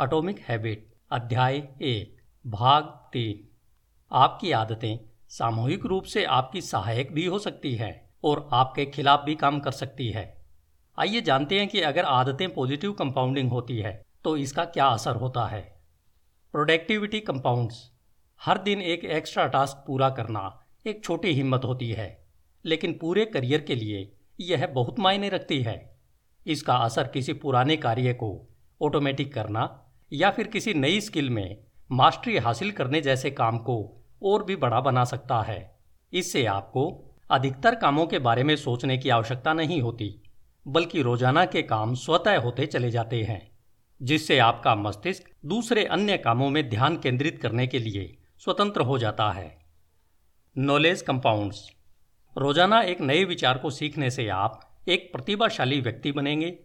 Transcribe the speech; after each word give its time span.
Atomic 0.00 0.38
habit 0.40 0.86
अध्याय 1.10 1.56
एक, 1.56 2.16
भाग 2.44 2.84
तीन। 3.12 3.48
आपकी 4.10 4.52
आदतें 4.52 4.98
सामूहिक 5.28 5.84
रूप 5.86 6.04
से 6.04 6.24
आपकी 6.26 6.60
सहायक 6.60 7.12
भी 7.14 7.24
हो 7.26 7.38
सकती 7.38 7.74
है 7.74 7.90
और 8.24 8.48
आपके 8.52 8.86
खिलाफ 8.86 9.24
भी 9.24 9.34
काम 9.34 9.58
कर 9.60 9.70
सकती 9.70 10.08
है। 10.10 10.24
आइए 10.98 11.20
जानते 11.20 11.58
हैं 11.58 11.66
कि 11.68 11.80
अगर 11.80 12.04
आदतें 12.04 12.48
पॉजिटिव 12.54 12.92
कंपाउंडिंग 12.92 13.50
होती 13.50 13.76
है 13.78 13.92
तो 14.24 14.36
इसका 14.36 14.64
क्या 14.66 14.86
असर 14.86 15.16
होता 15.16 15.46
है। 15.46 15.60
प्रोडक्टिविटी 16.54 17.20
कंपाउंड्स 17.20 17.82
हर 18.40 18.58
दिन 18.58 18.82
एक 18.84 19.04
एक्स्ट्रा 19.04 19.46
टास्क 19.48 19.84
पूरा 19.86 20.10
करना 20.10 20.44
एक 20.86 21.04
छोटी 21.04 21.32
हिम्मत 21.32 21.64
होती 21.64 21.90
है, 21.90 22.08
लेकिन 22.64 22.92
पूरे 22.92 23.24
करियर 23.26 23.60
के 23.60 23.74
लिए 23.74 24.10
यह 24.40 24.66
बहुत 24.66 24.98
मायने 24.98 25.28
रखती 25.28 25.60
है। 25.62 25.78
इसका 26.46 26.76
असर 26.78 27.08
किसी 27.08 27.32
पुराने 27.34 27.76
कार्य 27.76 28.14
को 28.14 28.32
ऑटोमेटिक 28.80 29.32
करना 29.34 29.68
या 30.12 30.30
फिर 30.30 30.46
किसी 30.46 30.74
नई 30.74 31.00
स्किल 31.00 31.30
में 31.30 31.56
मास्टरी 31.90 32.36
हासिल 32.38 32.70
करने 32.70 33.00
जैसे 33.00 33.30
काम 33.30 33.58
को 33.58 33.76
और 34.22 34.44
भी 34.44 34.56
बड़ा 34.56 34.80
बना 34.80 35.04
सकता 35.04 35.40
है। 35.42 35.78
इससे 36.12 36.44
आपको 36.46 36.88
अधिकतर 37.30 37.74
कामों 37.74 38.06
के 38.06 38.18
बारे 38.18 38.44
में 38.44 38.54
सोचने 38.56 38.98
की 38.98 39.08
आवश्यकता 39.08 39.52
नहीं 39.52 39.80
होती, 39.82 40.22
बल्कि 40.66 41.02
रोज़ाना 41.02 41.44
के 41.44 41.62
काम 41.62 41.94
स्वतः 41.94 42.36
होते 42.36 42.66
चले 42.66 42.90
जाते 42.90 43.22
हैं, 43.22 43.50
जिससे 44.00 44.38
आपका 44.38 44.74
मस्तिष्क 44.74 45.30
दूसरे 45.46 45.84
अन्य 45.84 46.16
कामों 46.18 46.50
में 46.50 46.68
ध्यान 46.70 46.96
केंद्रित 46.96 47.38
करने 47.42 47.66
के 47.66 47.78
लिए 47.78 48.16
स्वतंत्र 48.38 48.80
हो 48.80 48.98
जाता 48.98 49.30
है। 49.30 49.58
नॉलेज 50.56 51.02
कंपाउंड्स 51.02 51.66
रोज़ाना 52.36 52.80
एक 52.82 53.00
नए 53.00 53.24
विचार 53.24 53.58
को 53.58 53.70
सीखने 53.70 54.10
से 54.10 54.28
आप 54.28 54.60
एक 54.88 55.12
प्रतिभाशाली 55.12 55.80
व्यक्ति 55.80 56.12
बनेंगे, 56.12 56.58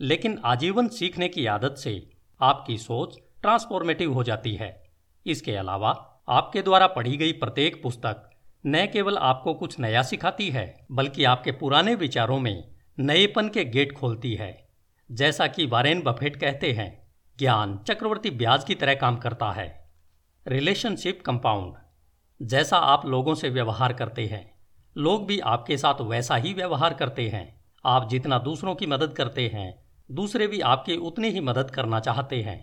लेकिन 0.00 0.38
आजीवन 0.44 0.88
सीखने 0.88 1.28
की 1.28 1.46
आदत 1.46 1.74
से 1.78 2.09
आपकी 2.42 2.78
सोच 2.78 3.18
ट्रांसफॉर्मेटिव 3.42 4.12
हो 4.12 4.24
जाती 4.24 4.54
है। 4.54 4.82
इसके 5.26 5.56
अलावा, 5.56 6.22
आपके 6.28 6.62
द्वारा 6.62 6.86
पढ़ी 6.86 7.16
गई 7.16 7.32
प्रत्येक 7.32 7.82
पुस्तक 7.82 8.30
न 8.66 8.86
केवल 8.86 9.18
आपको 9.18 9.54
कुछ 9.54 9.80
नया 9.80 10.02
सिखाती 10.02 10.50
है, 10.50 10.86
बल्कि 10.92 11.24
आपके 11.24 11.52
पुराने 11.52 11.94
विचारों 11.94 12.38
में 12.38 12.68
नएपन 12.98 13.48
के 13.48 13.64
गेट 13.64 13.92
खोलती 13.92 14.34
है। 14.34 14.68
जैसा 15.10 15.46
कि 15.46 15.66
वारेन 15.66 16.02
बफेट 16.02 16.36
कहते 16.36 16.72
हैं, 16.72 17.12
ज्ञान 17.38 17.78
चक्रवर्ती 17.78 18.30
ब्याज 18.30 18.64
की 18.64 18.74
तरह 18.74 18.94
काम 18.94 19.16
करता 19.16 19.50
है। 19.50 19.90
रिलेशनशिप 20.46 21.22
कंपाउंड, 21.26 21.74
जैसा 22.42 22.76
आप 22.76 23.06
लोगों 23.06 23.34
से 23.34 23.48
व्यवहार 23.48 23.92
करते 23.92 24.26
हैं, 24.26 24.54
लोग 24.96 25.26
भी 25.26 25.40
आपके 25.40 25.76
साथ 25.76 26.00
वैसा 26.00 26.36
ही 26.36 26.52
व्यवहार 26.52 26.94
करते 26.94 27.28
हैं। 27.28 27.60
आप 27.84 28.08
जितना 28.08 28.38
दूसरों 28.38 28.74
की 28.74 28.86
मदद 28.86 29.12
करते 29.12 29.48
हैं 29.48 29.89
दूसरे 30.10 30.46
भी 30.46 30.60
आपकी 30.60 30.96
उतनी 30.96 31.28
ही 31.28 31.40
मदद 31.40 31.70
करना 31.70 32.00
चाहते 32.00 32.42
हैं। 32.42 32.58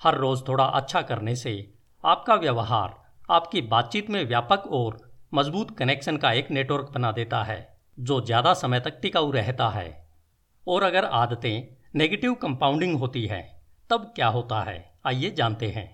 हर 0.00 0.16
रोज 0.16 0.46
थोड़ा 0.48 0.64
अच्छा 0.64 1.02
करने 1.02 1.34
से 1.36 1.72
आपका 2.04 2.34
व्यवहार, 2.34 2.94
आपकी 3.30 3.60
बातचीत 3.60 4.10
में 4.10 4.24
व्यापक 4.24 4.66
और 4.66 5.00
मज़बूत 5.34 5.76
कनेक्शन 5.78 6.16
का 6.16 6.32
एक 6.32 6.50
नेटवर्क 6.50 6.90
बना 6.94 7.12
देता 7.12 7.42
है, 7.42 7.76
जो 7.98 8.20
ज़्यादा 8.20 8.54
समय 8.54 8.80
तक 8.80 8.98
टिकाऊ 9.02 9.30
रहता 9.30 9.68
है। 9.68 10.06
और 10.66 10.82
अगर 10.82 11.04
आदतें 11.04 11.76
नेगेटिव 11.94 12.34
कंपाउंडिंग 12.34 12.98
होती 12.98 13.26
है, 13.26 13.42
तब 13.90 14.12
क्या 14.16 14.26
होता 14.26 14.62
है? 14.62 14.92
आइए 15.06 15.30
जानते 15.30 15.68
हैं। 15.68 15.88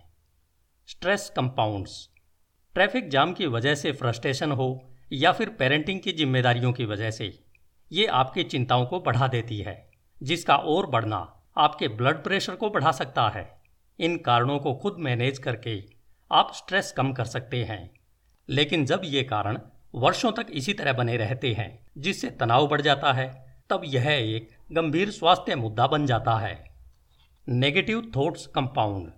स्ट्रेस 0.88 1.32
कंपाउंड्स। 1.36 2.08
ट्रैफ़िक 2.76 3.08
जाम 3.10 3.32
की 3.32 3.46
वजह 3.46 3.74
से 3.74 3.92
फ्रस्ट्रेशन 3.92 4.52
हो 4.52 4.68
या 5.12 5.32
फिर 5.32 5.48
पेरेंटिंग 5.48 6.00
की 6.00 6.12
जिम्मेदारियों 6.12 6.72
की 6.72 6.84
वजह 6.84 7.10
से, 7.10 7.32
ये 7.90 8.06
आपकी 8.06 8.44
चिंताओं 8.44 8.86
को 8.86 9.00
बढ़ा 9.00 9.28
देती 9.28 9.58
है। 9.58 9.87
जिसका 10.22 10.56
और 10.56 10.86
बढ़ना 10.86 11.42
आपके 11.56 11.88
ब्लड 11.88 12.24
प्रेशर 12.24 12.54
को 12.54 12.70
बढ़ा 12.70 12.92
सकता 12.92 13.28
है। 13.28 13.60
इन 14.00 14.18
कारणों 14.18 14.58
को 14.58 14.74
खुद 14.74 14.96
मैनेज 14.98 15.38
करके 15.38 15.84
आप 16.32 16.52
स्ट्रेस 16.54 16.92
कम 16.92 17.12
कर 17.12 17.24
सकते 17.24 17.64
हैं। 17.64 17.90
लेकिन 18.48 18.84
जब 18.84 19.00
ये 19.04 19.22
कारण 19.22 19.58
वर्षों 19.94 20.32
तक 20.32 20.46
इसी 20.50 20.74
तरह 20.74 20.92
बने 20.92 21.16
रहते 21.16 21.52
हैं, 21.52 21.86
जिससे 21.98 22.30
तनाव 22.30 22.68
बढ़ 22.68 22.80
जाता 22.80 23.12
है, 23.12 23.56
तब 23.70 23.82
यह 23.84 24.08
एक 24.08 24.50
गंभीर 24.72 25.10
स्वास्थ्य 25.10 25.54
मुद्दा 25.54 25.86
बन 25.86 26.06
जाता 26.06 26.34
है। 26.36 26.74
नेगेटिव 27.48 28.12
थॉट्स 28.16 28.46
कंपाउंड 28.46 29.12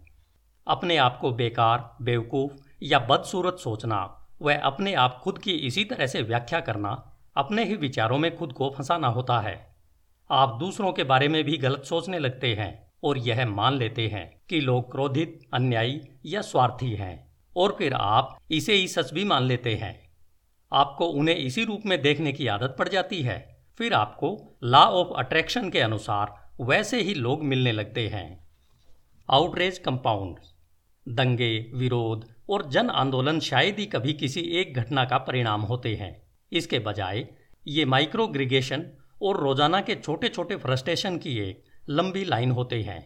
अपने 0.69 0.97
आप 0.97 1.19
को 1.21 1.31
बेकार, 1.31 1.97
बेवकूफ़ 2.03 2.53
या 2.83 2.99
बदसूरत 2.99 3.59
सोचना 3.59 4.29
व 4.43 4.55
अपने 4.55 4.95
आप 4.95 5.21
खुद 5.23 5.39
की 5.39 5.53
इसी 5.53 5.85
तरह 5.85 6.07
से 6.07 6.23
व्याख्या 6.23 6.61
करना 6.61 7.17
अपने 7.37 7.65
ही 7.65 7.77
विचारों 7.77 8.19
में 8.19 8.37
खुद 8.37 8.53
को 8.53 8.75
फंसाना 8.79 9.09
होता 9.09 9.41
है। 9.41 9.77
आप 10.33 10.57
दूसरों 10.61 10.93
के 10.93 11.05
बारे 11.05 11.29
में 11.29 11.45
भी 11.45 11.57
गलत 11.57 11.85
सोचने 11.85 12.19
लगते 12.19 12.55
हैं 12.55 12.93
और 13.05 13.19
यह 13.19 13.47
मान 13.47 13.75
लेते 13.75 14.09
हैं 14.09 14.41
कि 14.49 14.61
लोग 14.61 14.93
क्रोधित, 14.93 15.41
अन्यायी 15.55 16.01
या 16.27 16.41
स्वार्थी 16.41 16.91
हैं। 16.91 17.33
और 17.57 17.75
फिर 17.79 17.95
आप 17.95 18.39
इसे 18.51 18.75
ही 18.75 18.89
सच 18.89 19.13
भी 19.13 19.25
मान 19.25 19.43
लेते 19.43 19.75
हैं। 19.75 20.13
आपको 20.73 21.05
उन्हें 21.05 21.37
इसी 21.37 21.65
रूप 21.65 21.83
में 21.87 22.03
देखने 22.03 22.33
की 22.33 22.47
आदत 22.47 22.77
पड़ 22.79 22.89
जाती 22.89 23.23
है। 23.23 23.67
फिर 23.79 23.95
आपको 23.95 24.59
लॉ 24.65 24.85
ऑफ़ 24.85 25.09
अट्रैक्शन 25.19 25.71
के 25.71 25.81
अनुसार 25.81 26.51
वैसे 26.61 27.03
ही 27.03 27.15
लोग 27.15 27.45
मिलने 27.45 27.73
लगते 27.73 28.09
हैं। 28.09 28.49
आउटरेज 29.31 29.79
कंपाउंड 29.79 30.37
दंगे, 31.09 31.71
विरोध 31.75 32.35
और 32.49 32.71
जन 32.71 32.91
आंदोलन 32.91 33.41
शायद 33.41 33.79
ही 33.79 33.87
कभी 33.87 34.13
किसी 34.13 34.41
एक 34.41 34.75
घटना 34.75 35.05
का 35.05 35.19
परिणाम 35.19 35.61
होते 35.61 35.95
हैं। 35.95 36.23
इसके 36.53 36.79
बजाय 36.79 37.29
ये 37.69 37.85
माइक्रोग्रिगेशन 37.85 38.91
और 39.21 39.41
रोज़ाना 39.41 39.81
के 39.81 39.95
छोटे 39.95 40.29
छोटे 40.29 40.57
फ्रस्ट्रेशन 40.57 41.17
की 41.19 41.39
एक 41.41 41.65
लंबी 41.89 42.25
लाइन 42.25 42.51
होते 42.51 42.81
हैं, 42.83 43.03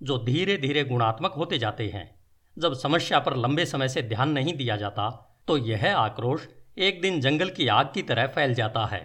जो 0.00 0.18
धीरे 0.18 0.56
धीरे 0.56 0.84
गुणात्मक 0.84 1.32
होते 1.32 1.58
जाते 1.58 1.88
हैं। 1.88 2.10
जब 2.56 2.74
समस्या 2.74 3.18
पर 3.18 3.36
लंबे 3.36 3.64
समय 3.66 3.88
से 3.88 4.02
ध्यान 4.04 4.30
नहीं 4.30 4.56
दिया 4.56 4.76
जाता 4.76 5.10
तो 5.48 5.56
यह 5.58 5.96
आक्रोश 5.96 6.48
एक 6.78 7.00
दिन 7.02 7.20
जंगल 7.20 7.50
की 7.50 7.66
आग 7.68 7.90
की 7.94 8.02
तरह 8.02 8.26
फैल 8.26 8.54
जाता 8.54 8.84
है। 8.86 9.00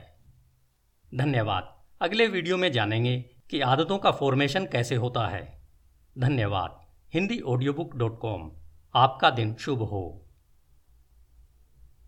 धन्यवाद। 1.12 1.70
अगले 2.02 2.28
वीडियो 2.28 2.58
में 2.58 2.72
जानेंगे 2.72 3.18
कि 3.50 3.60
आदतों 3.62 3.98
का 3.98 4.12
फॉर्मेशन 4.12 4.66
कैसे 4.66 4.96
होता 4.96 5.28
है। 5.28 5.42
धन्यवाद। 6.16 6.80
Hindi 7.14 7.40
audio 7.40 7.74
book 7.74 7.96
dot 7.96 8.20
com 8.20 8.52
आपका 8.94 9.30
दिन 9.30 9.54
शुभ 9.56 9.82
हो। 9.84 10.23